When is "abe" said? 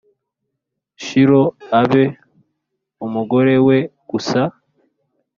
1.79-2.03